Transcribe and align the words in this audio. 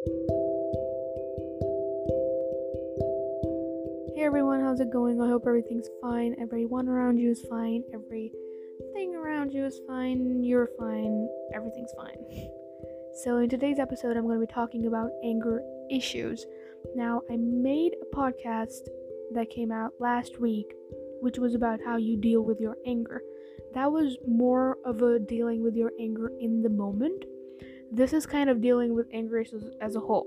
Hey 0.00 0.12
everyone, 4.24 4.62
how's 4.62 4.80
it 4.80 4.90
going? 4.90 5.20
I 5.20 5.28
hope 5.28 5.44
everything's 5.46 5.90
fine. 6.00 6.34
Everyone 6.40 6.88
around 6.88 7.18
you 7.18 7.30
is 7.30 7.44
fine. 7.50 7.84
Everything 7.92 9.14
around 9.14 9.52
you 9.52 9.66
is 9.66 9.78
fine. 9.86 10.42
You're 10.42 10.70
fine. 10.78 11.28
Everything's 11.54 11.92
fine. 11.92 12.16
So, 13.24 13.38
in 13.38 13.50
today's 13.50 13.78
episode, 13.78 14.16
I'm 14.16 14.22
going 14.22 14.40
to 14.40 14.46
be 14.46 14.50
talking 14.50 14.86
about 14.86 15.10
anger 15.22 15.60
issues. 15.90 16.46
Now, 16.94 17.20
I 17.30 17.36
made 17.36 17.92
a 18.00 18.16
podcast 18.16 18.88
that 19.34 19.50
came 19.50 19.70
out 19.70 19.92
last 19.98 20.40
week, 20.40 20.72
which 21.20 21.36
was 21.38 21.54
about 21.54 21.80
how 21.84 21.98
you 21.98 22.16
deal 22.16 22.40
with 22.40 22.60
your 22.60 22.78
anger. 22.86 23.20
That 23.74 23.92
was 23.92 24.16
more 24.26 24.78
of 24.86 25.02
a 25.02 25.18
dealing 25.18 25.62
with 25.62 25.74
your 25.74 25.92
anger 26.00 26.30
in 26.40 26.62
the 26.62 26.70
moment. 26.70 27.24
This 27.92 28.12
is 28.12 28.26
kind 28.26 28.48
of 28.48 28.60
dealing 28.60 28.94
with 28.94 29.08
anger 29.12 29.38
issues 29.38 29.64
as 29.80 29.96
a 29.96 30.00
whole. 30.00 30.26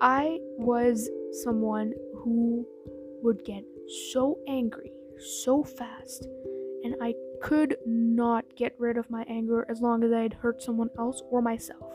I 0.00 0.38
was 0.58 1.08
someone 1.42 1.94
who 2.16 2.66
would 3.22 3.44
get 3.44 3.64
so 4.12 4.38
angry 4.48 4.92
so 5.18 5.62
fast, 5.62 6.26
and 6.82 6.94
I 7.00 7.14
could 7.42 7.76
not 7.86 8.44
get 8.56 8.74
rid 8.78 8.96
of 8.96 9.10
my 9.10 9.24
anger 9.28 9.66
as 9.70 9.80
long 9.80 10.02
as 10.04 10.12
I 10.12 10.20
had 10.20 10.34
hurt 10.34 10.62
someone 10.62 10.90
else 10.98 11.22
or 11.30 11.40
myself. 11.42 11.92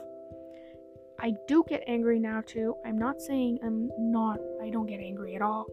I 1.20 1.34
do 1.48 1.64
get 1.68 1.84
angry 1.88 2.20
now 2.20 2.42
too. 2.46 2.76
I'm 2.86 2.98
not 2.98 3.22
saying 3.22 3.60
I'm 3.64 3.90
not, 4.00 4.40
I 4.64 4.70
don't 4.70 4.88
get 4.88 5.00
angry 5.00 5.36
at 5.36 5.42
all. 5.42 5.68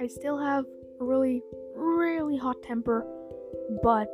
I 0.00 0.08
still 0.08 0.38
have 0.38 0.64
a 1.00 1.04
really, 1.04 1.42
really 1.76 2.36
hot 2.36 2.62
temper, 2.62 3.06
but, 3.82 4.08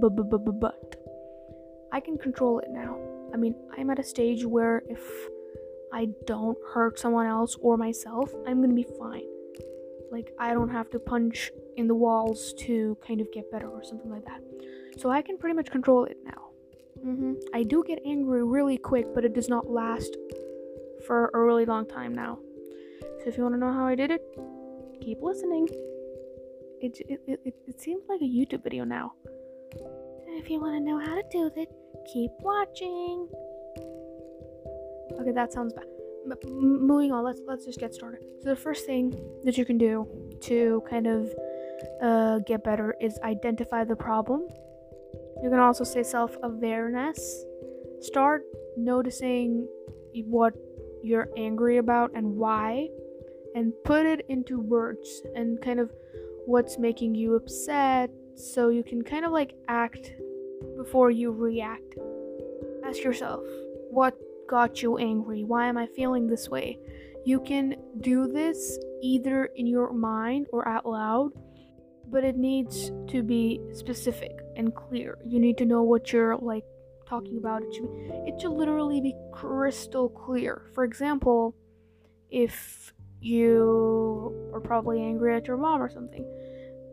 but, 0.00 0.16
but, 0.16 0.30
but, 0.30 0.44
but, 0.44 0.60
but, 0.60 0.95
I 1.92 2.00
can 2.00 2.18
control 2.18 2.58
it 2.58 2.68
now. 2.70 2.98
I 3.32 3.36
mean, 3.36 3.54
I'm 3.76 3.90
at 3.90 3.98
a 3.98 4.04
stage 4.04 4.44
where 4.44 4.82
if 4.88 5.00
I 5.92 6.08
don't 6.26 6.58
hurt 6.72 6.98
someone 6.98 7.26
else 7.26 7.56
or 7.60 7.76
myself, 7.76 8.32
I'm 8.46 8.60
gonna 8.60 8.74
be 8.74 8.86
fine. 8.98 9.26
Like, 10.10 10.32
I 10.38 10.52
don't 10.52 10.68
have 10.68 10.90
to 10.90 10.98
punch 10.98 11.50
in 11.76 11.88
the 11.88 11.94
walls 11.94 12.54
to 12.60 12.96
kind 13.06 13.20
of 13.20 13.30
get 13.32 13.50
better 13.50 13.68
or 13.68 13.82
something 13.84 14.10
like 14.10 14.24
that. 14.24 14.40
So 14.98 15.10
I 15.10 15.22
can 15.22 15.36
pretty 15.36 15.54
much 15.54 15.70
control 15.70 16.04
it 16.04 16.16
now. 16.24 16.50
Mm-hmm. 17.04 17.34
I 17.54 17.62
do 17.62 17.84
get 17.86 18.00
angry 18.04 18.42
really 18.42 18.78
quick, 18.78 19.06
but 19.14 19.24
it 19.24 19.34
does 19.34 19.48
not 19.48 19.70
last 19.70 20.16
for 21.06 21.30
a 21.34 21.40
really 21.40 21.66
long 21.66 21.86
time 21.86 22.14
now. 22.14 22.38
So 23.18 23.24
if 23.26 23.36
you 23.36 23.42
want 23.42 23.54
to 23.54 23.58
know 23.58 23.72
how 23.72 23.86
I 23.86 23.94
did 23.94 24.10
it, 24.10 24.22
keep 25.00 25.22
listening. 25.22 25.68
It, 26.80 26.98
it, 27.08 27.20
it, 27.26 27.54
it 27.66 27.80
seems 27.80 28.04
like 28.08 28.20
a 28.20 28.24
YouTube 28.24 28.62
video 28.62 28.84
now. 28.84 29.12
If 30.28 30.50
you 30.50 30.60
want 30.60 30.74
to 30.74 30.80
know 30.80 30.98
how 30.98 31.14
to 31.14 31.22
do 31.30 31.50
it, 31.56 31.68
keep 32.12 32.30
watching. 32.40 33.28
Okay, 35.20 35.32
that 35.32 35.52
sounds 35.52 35.72
bad. 35.72 35.86
But 36.28 36.44
moving 36.50 37.12
on, 37.12 37.24
let's 37.24 37.40
let's 37.46 37.64
just 37.64 37.78
get 37.78 37.94
started. 37.94 38.20
So 38.42 38.50
the 38.50 38.56
first 38.56 38.86
thing 38.86 39.14
that 39.44 39.56
you 39.56 39.64
can 39.64 39.78
do 39.78 40.06
to 40.42 40.82
kind 40.88 41.06
of 41.06 41.32
uh, 42.02 42.38
get 42.40 42.64
better 42.64 42.94
is 43.00 43.18
identify 43.22 43.84
the 43.84 43.96
problem. 43.96 44.46
You 45.42 45.50
can 45.50 45.58
also 45.58 45.84
say 45.84 46.02
self 46.02 46.36
awareness. 46.42 47.44
Start 48.00 48.42
noticing 48.76 49.68
what 50.26 50.54
you're 51.02 51.28
angry 51.36 51.76
about 51.78 52.10
and 52.14 52.36
why, 52.36 52.88
and 53.54 53.72
put 53.84 54.06
it 54.06 54.26
into 54.28 54.60
words 54.60 55.22
and 55.34 55.60
kind 55.60 55.78
of 55.78 55.90
what's 56.46 56.78
making 56.78 57.14
you 57.14 57.34
upset 57.34 58.10
so 58.36 58.68
you 58.68 58.82
can 58.82 59.02
kind 59.02 59.24
of 59.24 59.32
like 59.32 59.54
act 59.68 60.12
before 60.76 61.10
you 61.10 61.32
react. 61.32 61.96
Ask 62.84 63.02
yourself, 63.02 63.44
what 63.90 64.16
got 64.48 64.82
you 64.82 64.98
angry? 64.98 65.44
Why 65.44 65.66
am 65.66 65.76
I 65.76 65.86
feeling 65.86 66.26
this 66.26 66.48
way? 66.48 66.78
You 67.24 67.40
can 67.40 67.76
do 68.00 68.26
this 68.26 68.78
either 69.02 69.46
in 69.56 69.66
your 69.66 69.92
mind 69.92 70.46
or 70.52 70.68
out 70.68 70.86
loud 70.86 71.32
but 72.08 72.24
it 72.24 72.36
needs 72.36 72.92
to 73.08 73.22
be 73.22 73.60
specific 73.72 74.38
and 74.56 74.74
clear. 74.74 75.18
You 75.26 75.40
need 75.40 75.58
to 75.58 75.64
know 75.64 75.82
what 75.82 76.12
you're 76.12 76.36
like 76.36 76.64
talking 77.08 77.38
about. 77.38 77.62
It 77.62 77.74
should 77.74 77.92
be, 77.92 78.10
it 78.26 78.40
should 78.40 78.52
literally 78.52 79.00
be 79.00 79.14
crystal 79.32 80.08
clear. 80.08 80.62
For 80.74 80.84
example, 80.84 81.54
if 82.30 82.92
you 83.20 84.50
are 84.52 84.60
probably 84.60 85.00
angry 85.00 85.34
at 85.34 85.46
your 85.46 85.56
mom 85.56 85.82
or 85.82 85.90
something. 85.90 86.24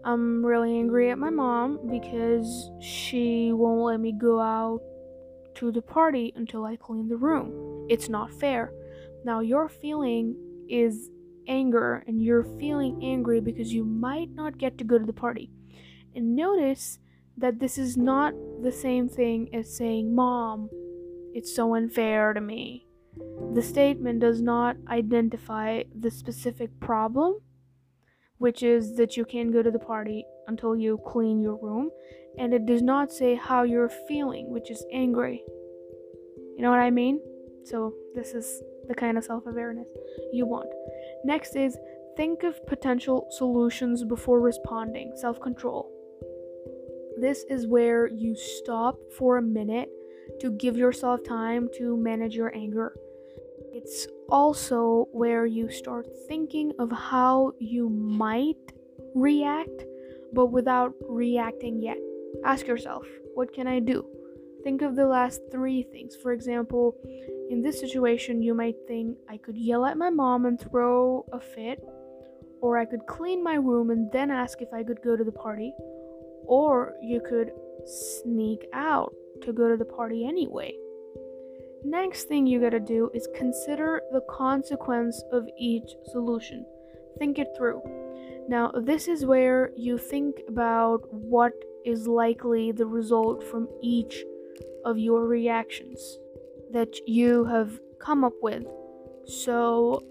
I'm 0.05 0.45
really 0.45 0.77
angry 0.77 1.11
at 1.11 1.17
my 1.17 1.29
mom 1.29 1.87
because 1.89 2.71
she 2.81 3.51
won't 3.53 3.81
let 3.81 3.99
me 3.99 4.11
go 4.11 4.39
out 4.39 4.81
to 5.55 5.71
the 5.71 5.81
party 5.81 6.33
until 6.35 6.65
I 6.65 6.75
clean 6.75 7.07
the 7.07 7.15
room. 7.15 7.87
It's 7.89 8.09
not 8.09 8.33
fair. 8.33 8.71
Now, 9.23 9.39
your 9.39 9.69
feeling 9.69 10.35
is 10.67 11.09
anger 11.47 12.03
and 12.07 12.21
you're 12.21 12.43
feeling 12.59 12.99
angry 13.03 13.39
because 13.39 13.73
you 13.73 13.85
might 13.85 14.31
not 14.31 14.57
get 14.57 14.77
to 14.77 14.83
go 14.83 14.97
to 14.97 15.05
the 15.05 15.13
party. 15.13 15.51
And 16.15 16.35
notice 16.35 16.99
that 17.37 17.59
this 17.59 17.77
is 17.77 17.97
not 17.97 18.33
the 18.61 18.71
same 18.71 19.09
thing 19.09 19.49
as 19.53 19.75
saying, 19.75 20.13
Mom, 20.13 20.69
it's 21.33 21.55
so 21.55 21.75
unfair 21.75 22.33
to 22.33 22.41
me. 22.41 22.87
The 23.53 23.61
statement 23.61 24.19
does 24.19 24.41
not 24.41 24.75
identify 24.87 25.83
the 25.97 26.11
specific 26.11 26.79
problem, 26.79 27.39
which 28.43 28.61
is 28.61 28.97
that 28.97 29.15
you 29.15 29.23
can't 29.23 29.53
go 29.53 29.63
to 29.63 29.71
the 29.71 29.79
party 29.79 30.25
until 30.47 30.75
you 30.75 30.99
clean 31.07 31.39
your 31.39 31.57
room, 31.61 31.89
and 32.37 32.53
it 32.53 32.65
does 32.65 32.81
not 32.81 33.09
say 33.09 33.35
how 33.35 33.63
you're 33.63 33.87
feeling, 34.09 34.51
which 34.51 34.69
is 34.69 34.85
angry. 34.91 35.41
You 36.57 36.63
know 36.63 36.69
what 36.69 36.81
I 36.81 36.89
mean? 36.89 37.21
So, 37.63 37.93
this 38.13 38.33
is 38.33 38.61
the 38.89 38.95
kind 38.95 39.17
of 39.17 39.23
self 39.23 39.45
awareness 39.47 39.87
you 40.33 40.45
want. 40.45 40.67
Next 41.23 41.55
is 41.55 41.77
think 42.17 42.43
of 42.43 42.59
potential 42.67 43.27
solutions 43.31 44.03
before 44.03 44.41
responding, 44.41 45.13
self 45.15 45.39
control. 45.39 45.89
This 47.21 47.45
is 47.49 47.65
where 47.65 48.07
you 48.07 48.35
stop 48.35 48.97
for 49.17 49.37
a 49.37 49.41
minute 49.41 49.87
to 50.41 50.51
give 50.51 50.75
yourself 50.75 51.23
time 51.23 51.69
to 51.77 51.95
manage 51.95 52.35
your 52.35 52.53
anger. 52.53 52.93
It's 53.71 54.05
also 54.29 55.07
where 55.11 55.45
you 55.45 55.69
start 55.69 56.07
thinking 56.27 56.73
of 56.79 56.91
how 56.91 57.53
you 57.59 57.89
might 57.89 58.73
react, 59.15 59.85
but 60.33 60.47
without 60.47 60.93
reacting 61.07 61.81
yet. 61.81 61.97
Ask 62.43 62.67
yourself, 62.67 63.05
what 63.35 63.53
can 63.53 63.67
I 63.67 63.79
do? 63.79 64.05
Think 64.63 64.81
of 64.81 64.95
the 64.95 65.05
last 65.05 65.41
three 65.51 65.83
things. 65.83 66.15
For 66.15 66.31
example, 66.31 66.95
in 67.49 67.61
this 67.61 67.79
situation, 67.79 68.41
you 68.41 68.53
might 68.53 68.77
think 68.87 69.17
I 69.29 69.37
could 69.37 69.57
yell 69.57 69.85
at 69.85 69.97
my 69.97 70.09
mom 70.09 70.45
and 70.45 70.59
throw 70.59 71.25
a 71.31 71.39
fit, 71.39 71.83
or 72.61 72.77
I 72.77 72.85
could 72.85 73.05
clean 73.07 73.43
my 73.43 73.55
room 73.55 73.89
and 73.89 74.11
then 74.11 74.31
ask 74.31 74.61
if 74.61 74.73
I 74.73 74.83
could 74.83 75.01
go 75.03 75.15
to 75.17 75.23
the 75.23 75.31
party, 75.31 75.73
or 76.45 76.93
you 77.01 77.21
could 77.21 77.51
sneak 77.85 78.65
out 78.73 79.13
to 79.41 79.51
go 79.51 79.67
to 79.67 79.75
the 79.75 79.85
party 79.85 80.25
anyway. 80.25 80.73
Next 81.85 82.25
thing 82.25 82.47
you 82.47 82.61
gotta 82.61 82.79
do 82.79 83.11
is 83.13 83.27
consider 83.35 84.01
the 84.11 84.21
consequence 84.29 85.21
of 85.31 85.47
each 85.57 85.95
solution. 86.11 86.65
Think 87.19 87.39
it 87.39 87.49
through. 87.57 87.81
Now, 88.47 88.71
this 88.71 89.07
is 89.07 89.25
where 89.25 89.71
you 89.75 89.97
think 89.97 90.41
about 90.47 91.01
what 91.11 91.53
is 91.85 92.07
likely 92.07 92.71
the 92.71 92.85
result 92.85 93.43
from 93.43 93.67
each 93.81 94.23
of 94.85 94.97
your 94.97 95.27
reactions 95.27 96.19
that 96.71 96.95
you 97.07 97.45
have 97.45 97.79
come 97.99 98.23
up 98.23 98.33
with. 98.41 98.63
So 99.25 100.03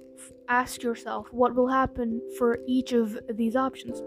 ask 0.49 0.83
yourself 0.83 1.27
what 1.31 1.55
will 1.55 1.69
happen 1.69 2.21
for 2.39 2.59
each 2.67 2.93
of 2.93 3.19
these 3.35 3.57
options. 3.57 4.03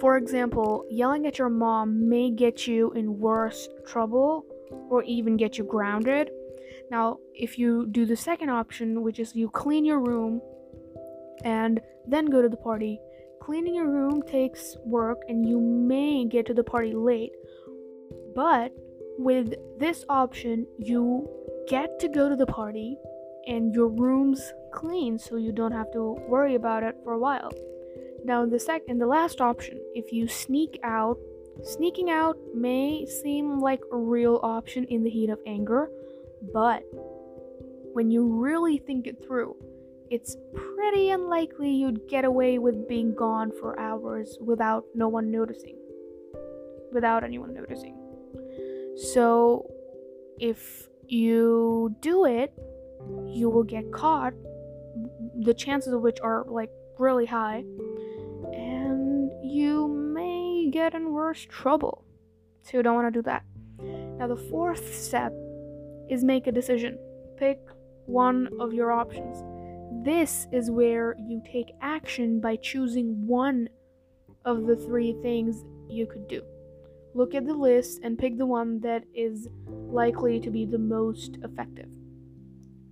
For 0.00 0.16
example, 0.16 0.84
yelling 0.90 1.26
at 1.26 1.38
your 1.38 1.48
mom 1.48 2.08
may 2.08 2.30
get 2.30 2.66
you 2.66 2.92
in 2.92 3.18
worse 3.18 3.68
trouble 3.86 4.44
or 4.90 5.02
even 5.04 5.36
get 5.36 5.58
you 5.58 5.64
grounded. 5.64 6.30
Now, 6.90 7.18
if 7.34 7.58
you 7.58 7.86
do 7.90 8.06
the 8.06 8.16
second 8.16 8.50
option, 8.50 9.02
which 9.02 9.18
is 9.18 9.34
you 9.34 9.48
clean 9.48 9.84
your 9.84 10.00
room 10.00 10.40
and 11.44 11.80
then 12.06 12.26
go 12.26 12.42
to 12.42 12.48
the 12.48 12.56
party, 12.56 13.00
cleaning 13.40 13.74
your 13.74 13.90
room 13.90 14.22
takes 14.22 14.76
work 14.84 15.18
and 15.28 15.48
you 15.48 15.60
may 15.60 16.24
get 16.24 16.46
to 16.46 16.54
the 16.54 16.64
party 16.64 16.94
late. 16.94 17.32
But 18.34 18.72
with 19.18 19.54
this 19.78 20.04
option, 20.08 20.66
you 20.78 21.28
get 21.68 21.98
to 22.00 22.08
go 22.08 22.28
to 22.28 22.36
the 22.36 22.46
party 22.46 22.96
and 23.46 23.74
your 23.74 23.88
room's 23.88 24.52
clean 24.72 25.18
so 25.18 25.36
you 25.36 25.52
don't 25.52 25.72
have 25.72 25.92
to 25.92 26.16
worry 26.28 26.54
about 26.54 26.82
it 26.82 26.96
for 27.02 27.12
a 27.12 27.18
while. 27.18 27.50
Now, 28.24 28.44
the 28.44 28.58
second, 28.58 28.98
the 28.98 29.06
last 29.06 29.40
option, 29.40 29.80
if 29.94 30.12
you 30.12 30.26
sneak 30.26 30.78
out, 30.82 31.16
sneaking 31.62 32.10
out 32.10 32.36
may 32.54 33.06
seem 33.06 33.60
like 33.60 33.80
a 33.92 33.96
real 33.96 34.40
option 34.42 34.84
in 34.84 35.04
the 35.04 35.10
heat 35.10 35.30
of 35.30 35.38
anger, 35.46 35.88
but 36.52 36.82
when 37.92 38.10
you 38.10 38.26
really 38.40 38.78
think 38.78 39.06
it 39.06 39.24
through, 39.26 39.56
it's 40.10 40.36
pretty 40.54 41.10
unlikely 41.10 41.70
you'd 41.70 42.08
get 42.08 42.24
away 42.24 42.58
with 42.58 42.88
being 42.88 43.14
gone 43.14 43.50
for 43.60 43.78
hours 43.78 44.36
without 44.40 44.84
no 44.94 45.08
one 45.08 45.30
noticing. 45.30 45.76
Without 46.92 47.24
anyone 47.24 47.52
noticing. 47.52 47.96
So, 48.96 49.66
if 50.38 50.88
you 51.06 51.94
do 52.00 52.24
it, 52.24 52.52
you 53.26 53.50
will 53.50 53.64
get 53.64 53.90
caught, 53.92 54.34
the 55.40 55.54
chances 55.54 55.92
of 55.92 56.00
which 56.00 56.18
are 56.22 56.44
like 56.48 56.70
really 56.98 57.26
high, 57.26 57.64
and 58.52 59.30
you 59.42 59.88
may 59.88 60.70
get 60.70 60.94
in 60.94 61.12
worse 61.12 61.46
trouble. 61.48 62.04
So 62.62 62.78
you 62.78 62.82
don't 62.82 62.94
want 62.94 63.12
to 63.12 63.18
do 63.18 63.22
that. 63.22 63.44
Now, 64.18 64.26
the 64.26 64.36
fourth 64.36 64.94
step 64.94 65.32
is 66.08 66.24
make 66.24 66.46
a 66.46 66.52
decision. 66.52 66.98
Pick 67.36 67.60
one 68.06 68.48
of 68.60 68.72
your 68.72 68.92
options. 68.92 69.42
This 70.04 70.46
is 70.52 70.70
where 70.70 71.16
you 71.26 71.42
take 71.50 71.72
action 71.80 72.40
by 72.40 72.56
choosing 72.56 73.26
one 73.26 73.68
of 74.44 74.66
the 74.66 74.76
three 74.76 75.16
things 75.22 75.64
you 75.88 76.06
could 76.06 76.28
do. 76.28 76.42
Look 77.14 77.34
at 77.34 77.46
the 77.46 77.54
list 77.54 78.00
and 78.02 78.18
pick 78.18 78.36
the 78.36 78.46
one 78.46 78.80
that 78.80 79.04
is 79.14 79.48
likely 79.88 80.38
to 80.40 80.50
be 80.50 80.66
the 80.66 80.78
most 80.78 81.38
effective. 81.42 81.88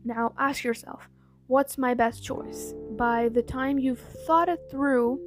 Now 0.04 0.32
ask 0.38 0.64
yourself, 0.64 1.08
what's 1.46 1.78
my 1.78 1.94
best 1.94 2.24
choice? 2.24 2.74
By 2.96 3.28
the 3.28 3.42
time 3.42 3.78
you've 3.78 4.00
thought 4.26 4.48
it 4.48 4.60
through, 4.70 5.20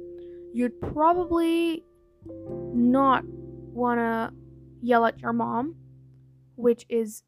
you'd 0.52 0.80
probably 0.80 1.84
not 2.26 3.24
want 3.24 4.00
to 4.00 4.32
yell 4.82 5.06
at 5.06 5.20
your 5.20 5.32
mom, 5.32 5.76
which 6.56 6.84
is 6.88 7.22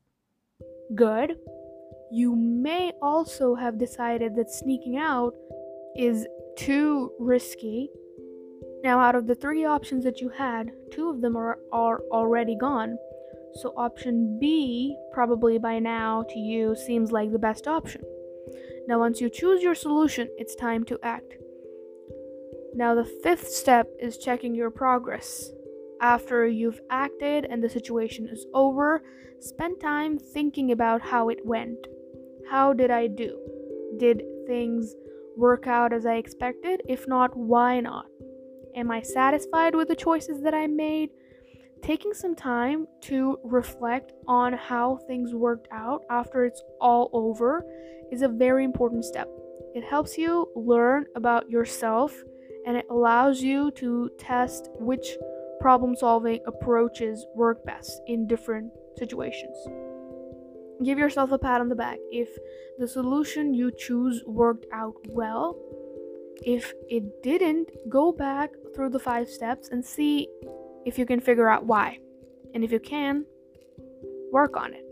good. 0.94 1.37
You 2.12 2.34
may 2.34 2.92
also 3.00 3.54
have 3.54 3.78
decided 3.78 4.34
that 4.37 4.50
sneaking 4.50 4.96
out 4.96 5.34
is 5.96 6.26
too 6.56 7.12
risky 7.19 7.90
now, 8.82 8.98
out 8.98 9.14
of 9.14 9.26
the 9.26 9.34
three 9.34 9.64
options 9.64 10.04
that 10.04 10.20
you 10.20 10.31
had, 10.31 10.72
two 10.90 11.10
of 11.10 11.20
them 11.20 11.37
are, 11.37 11.58
are 11.70 12.00
already 12.10 12.56
gone. 12.56 12.96
So, 13.54 13.75
option 13.76 14.38
B, 14.40 14.96
probably 15.12 15.58
by 15.58 15.78
now 15.81 16.25
to 16.31 16.38
you, 16.38 16.75
seems 16.75 17.12
like 17.12 17.31
the 17.31 17.38
best 17.38 17.66
option. 17.66 18.00
Now, 18.86 18.98
once 18.98 19.20
you 19.20 19.28
choose 19.28 19.62
your 19.62 19.75
solution, 19.75 20.28
it's 20.38 20.54
time 20.54 20.84
to 20.84 20.98
act. 21.02 21.34
Now, 22.75 22.94
the 22.94 23.04
fifth 23.04 23.48
step 23.48 23.86
is 23.98 24.16
checking 24.16 24.54
your 24.54 24.70
progress. 24.70 25.50
After 26.00 26.47
you've 26.47 26.81
acted 26.88 27.44
and 27.44 27.62
the 27.62 27.69
situation 27.69 28.26
is 28.26 28.47
over, 28.55 29.02
spend 29.38 29.81
time 29.81 30.19
thinking 30.19 30.73
about 30.73 31.02
how 31.02 31.29
it 31.29 31.44
went. 31.44 31.87
How 32.50 32.73
did 32.73 32.91
I 32.91 33.06
do? 33.06 33.38
Did 33.99 34.23
things 34.47 34.94
work 35.37 35.67
out 35.67 35.93
as 35.93 36.06
I 36.06 36.14
expected? 36.14 36.81
If 36.88 37.06
not, 37.06 37.37
why 37.37 37.81
not? 37.81 38.06
Am 38.75 38.91
I 38.91 39.02
satisfied 39.02 39.75
with 39.75 39.88
the 39.88 39.97
choices 39.97 40.43
that 40.43 40.55
I 40.55 40.67
made? 40.67 41.11
Taking 41.82 42.14
some 42.14 42.35
time 42.35 42.87
to 43.03 43.38
reflect 43.44 44.12
on 44.26 44.55
how 44.55 45.00
things 45.06 45.35
worked 45.35 45.69
out 45.70 46.03
after 46.11 46.44
it's 46.44 46.62
all 46.81 47.11
over 47.12 47.64
is 48.11 48.23
a 48.23 48.29
very 48.29 48.64
important 48.64 49.05
step. 49.05 49.29
It 49.75 49.85
helps 49.85 50.17
you 50.17 50.49
learn 50.56 51.06
about 51.14 51.50
yourself 51.50 52.14
and 52.67 52.76
it 52.76 52.87
allows 52.91 53.43
you 53.43 53.70
to 53.73 54.11
test 54.19 54.69
which 54.79 55.17
problem 55.60 55.94
solving 55.94 56.40
approaches 56.46 57.26
work 57.34 57.64
best 57.64 58.00
in 58.06 58.26
different 58.26 58.72
situations. 58.96 59.56
Give 60.82 60.98
yourself 60.98 61.30
a 61.32 61.38
pat 61.38 61.60
on 61.60 61.68
the 61.68 61.74
back. 61.74 61.98
If 62.10 62.28
the 62.78 62.88
solution 62.88 63.52
you 63.52 63.70
choose 63.76 64.22
worked 64.26 64.66
out 64.72 64.94
well, 65.08 65.56
if 66.42 66.72
it 66.88 67.22
didn't, 67.22 67.70
go 67.90 68.12
back 68.12 68.50
through 68.74 68.90
the 68.90 68.98
five 68.98 69.28
steps 69.28 69.68
and 69.68 69.84
see 69.84 70.26
if 70.86 70.98
you 70.98 71.04
can 71.04 71.20
figure 71.20 71.48
out 71.48 71.66
why. 71.66 71.98
And 72.54 72.64
if 72.64 72.72
you 72.72 72.80
can, 72.80 73.26
work 74.32 74.56
on 74.56 74.72
it. 74.72 74.86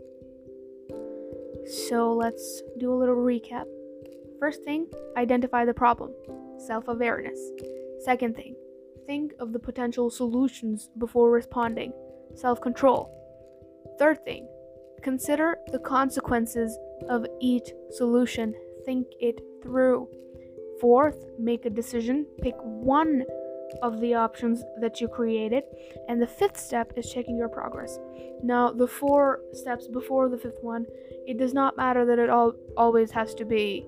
So 1.89 2.13
let's 2.13 2.61
do 2.77 2.93
a 2.93 2.95
little 2.95 3.15
recap. 3.15 3.65
First 4.39 4.63
thing, 4.63 4.87
identify 5.17 5.65
the 5.65 5.73
problem, 5.73 6.11
self 6.67 6.87
awareness. 6.87 7.39
Second 8.03 8.35
thing, 8.35 8.55
think 9.09 9.33
of 9.39 9.53
the 9.53 9.57
potential 9.57 10.07
solutions 10.11 10.91
before 10.99 11.31
responding, 11.31 11.91
self 12.35 12.61
control. 12.61 13.09
Third 13.97 14.23
thing, 14.23 14.47
consider 15.01 15.57
the 15.71 15.79
consequences 15.79 16.77
of 17.09 17.25
each 17.41 17.71
solution, 17.89 18.53
think 18.85 19.07
it 19.19 19.41
through. 19.63 20.07
Fourth, 20.79 21.25
make 21.39 21.65
a 21.65 21.71
decision, 21.71 22.27
pick 22.43 22.53
one 22.61 23.23
of 23.81 23.99
the 23.99 24.13
options 24.13 24.63
that 24.79 25.01
you 25.01 25.07
created. 25.07 25.63
And 26.07 26.21
the 26.21 26.27
fifth 26.27 26.59
step 26.59 26.93
is 26.95 27.11
checking 27.11 27.35
your 27.35 27.49
progress. 27.49 27.97
Now, 28.43 28.71
the 28.71 28.87
four 28.87 29.39
steps 29.53 29.87
before 29.87 30.29
the 30.29 30.37
fifth 30.37 30.61
one, 30.61 30.85
it 31.25 31.39
does 31.39 31.53
not 31.55 31.75
matter 31.77 32.05
that 32.05 32.19
it 32.19 32.29
all 32.29 32.53
always 32.77 33.09
has 33.11 33.33
to 33.35 33.45
be 33.45 33.87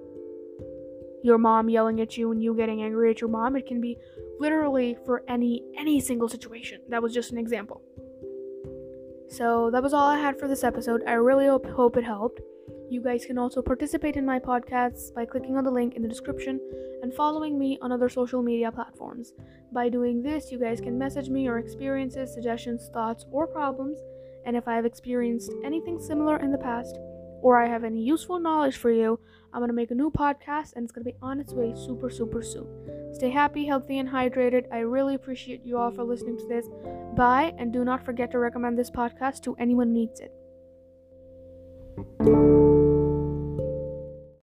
your 1.23 1.37
mom 1.37 1.69
yelling 1.69 2.01
at 2.01 2.17
you 2.17 2.31
and 2.31 2.41
you 2.41 2.55
getting 2.55 2.81
angry 2.81 3.11
at 3.11 3.21
your 3.21 3.29
mom. 3.29 3.55
It 3.55 3.67
can 3.67 3.79
be 3.79 3.97
literally 4.41 4.97
for 5.05 5.23
any 5.27 5.63
any 5.77 6.01
single 6.01 6.27
situation. 6.27 6.81
That 6.89 7.03
was 7.03 7.13
just 7.13 7.31
an 7.31 7.37
example. 7.37 7.81
So 9.29 9.69
that 9.71 9.81
was 9.81 9.93
all 9.93 10.07
I 10.07 10.17
had 10.17 10.37
for 10.37 10.47
this 10.47 10.63
episode. 10.63 11.03
I 11.07 11.13
really 11.13 11.47
hope, 11.47 11.65
hope 11.65 11.95
it 11.95 12.03
helped. 12.03 12.41
You 12.89 13.01
guys 13.01 13.25
can 13.25 13.37
also 13.37 13.61
participate 13.61 14.17
in 14.17 14.25
my 14.25 14.39
podcasts 14.39 15.13
by 15.13 15.25
clicking 15.25 15.55
on 15.55 15.63
the 15.63 15.71
link 15.71 15.95
in 15.95 16.01
the 16.01 16.09
description 16.09 16.59
and 17.01 17.13
following 17.13 17.57
me 17.57 17.77
on 17.81 17.93
other 17.93 18.09
social 18.09 18.41
media 18.41 18.69
platforms. 18.69 19.31
By 19.71 19.87
doing 19.87 20.21
this, 20.21 20.51
you 20.51 20.59
guys 20.59 20.81
can 20.81 20.99
message 20.99 21.29
me 21.29 21.43
your 21.43 21.59
experiences, 21.59 22.33
suggestions, 22.33 22.89
thoughts, 22.93 23.25
or 23.31 23.47
problems, 23.47 23.99
and 24.45 24.57
if 24.57 24.67
I 24.67 24.75
have 24.75 24.85
experienced 24.85 25.53
anything 25.63 25.97
similar 25.99 26.37
in 26.37 26.51
the 26.51 26.57
past, 26.57 26.97
or 27.41 27.57
I 27.57 27.69
have 27.69 27.85
any 27.85 28.01
useful 28.03 28.39
knowledge 28.39 28.75
for 28.75 28.91
you, 28.91 29.17
I'm 29.53 29.61
gonna 29.61 29.81
make 29.81 29.91
a 29.91 29.95
new 29.95 30.11
podcast 30.11 30.73
and 30.75 30.83
it's 30.83 30.91
gonna 30.91 31.05
be 31.05 31.15
on 31.21 31.39
its 31.39 31.53
way 31.53 31.73
super, 31.73 32.09
super 32.09 32.41
soon. 32.41 32.67
Stay 33.13 33.29
happy, 33.29 33.65
healthy, 33.65 33.99
and 33.99 34.09
hydrated. 34.09 34.65
I 34.71 34.79
really 34.79 35.15
appreciate 35.15 35.65
you 35.65 35.77
all 35.77 35.91
for 35.91 36.03
listening 36.03 36.37
to 36.37 36.47
this. 36.47 36.67
Bye, 37.15 37.53
and 37.57 37.73
do 37.73 37.83
not 37.83 38.03
forget 38.03 38.31
to 38.31 38.39
recommend 38.39 38.77
this 38.77 38.89
podcast 38.89 39.41
to 39.43 39.55
anyone 39.59 39.87
who 39.87 39.93
needs 39.93 40.21
it. 40.21 40.31